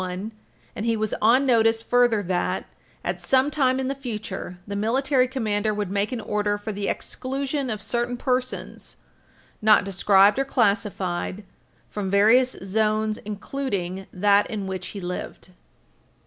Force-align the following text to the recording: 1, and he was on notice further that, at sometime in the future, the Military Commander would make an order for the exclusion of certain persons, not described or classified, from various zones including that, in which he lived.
1, 0.01 0.31
and 0.75 0.83
he 0.87 0.97
was 0.97 1.13
on 1.21 1.45
notice 1.45 1.83
further 1.83 2.23
that, 2.23 2.65
at 3.05 3.21
sometime 3.21 3.79
in 3.79 3.87
the 3.87 3.93
future, 3.93 4.57
the 4.65 4.75
Military 4.75 5.27
Commander 5.27 5.75
would 5.75 5.91
make 5.91 6.11
an 6.11 6.19
order 6.19 6.57
for 6.57 6.71
the 6.71 6.87
exclusion 6.87 7.69
of 7.69 7.83
certain 7.83 8.17
persons, 8.17 8.95
not 9.61 9.85
described 9.85 10.39
or 10.39 10.43
classified, 10.45 11.43
from 11.87 12.09
various 12.09 12.53
zones 12.63 13.19
including 13.19 14.07
that, 14.11 14.49
in 14.49 14.65
which 14.65 14.87
he 14.87 14.99
lived. 14.99 15.51